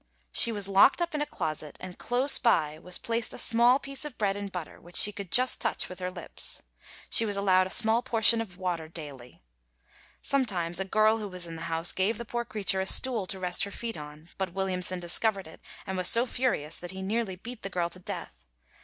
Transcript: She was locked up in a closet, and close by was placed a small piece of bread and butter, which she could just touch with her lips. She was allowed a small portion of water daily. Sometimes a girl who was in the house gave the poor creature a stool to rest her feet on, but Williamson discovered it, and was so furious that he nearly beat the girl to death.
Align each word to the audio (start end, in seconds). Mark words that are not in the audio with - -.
She 0.31 0.51
was 0.51 0.67
locked 0.67 0.99
up 0.99 1.13
in 1.13 1.21
a 1.21 1.27
closet, 1.27 1.77
and 1.79 1.95
close 1.95 2.39
by 2.39 2.79
was 2.79 2.97
placed 2.97 3.35
a 3.35 3.37
small 3.37 3.77
piece 3.77 4.03
of 4.03 4.17
bread 4.17 4.35
and 4.35 4.51
butter, 4.51 4.81
which 4.81 4.95
she 4.95 5.11
could 5.11 5.29
just 5.31 5.61
touch 5.61 5.87
with 5.87 5.99
her 5.99 6.09
lips. 6.09 6.63
She 7.11 7.23
was 7.23 7.37
allowed 7.37 7.67
a 7.67 7.69
small 7.69 8.01
portion 8.01 8.41
of 8.41 8.57
water 8.57 8.87
daily. 8.87 9.43
Sometimes 10.19 10.79
a 10.79 10.85
girl 10.85 11.19
who 11.19 11.27
was 11.27 11.45
in 11.45 11.55
the 11.55 11.61
house 11.69 11.91
gave 11.91 12.17
the 12.17 12.25
poor 12.25 12.45
creature 12.45 12.81
a 12.81 12.87
stool 12.87 13.27
to 13.27 13.37
rest 13.37 13.63
her 13.63 13.69
feet 13.69 13.95
on, 13.95 14.29
but 14.39 14.53
Williamson 14.53 14.99
discovered 14.99 15.45
it, 15.45 15.61
and 15.85 15.97
was 15.97 16.07
so 16.07 16.25
furious 16.25 16.79
that 16.79 16.89
he 16.89 17.03
nearly 17.03 17.35
beat 17.35 17.61
the 17.61 17.69
girl 17.69 17.89
to 17.91 17.99
death. 17.99 18.43